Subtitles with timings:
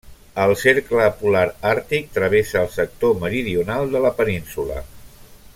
[0.45, 1.43] El cercle polar
[1.73, 4.83] àrtic travessa el sector meridional de la península.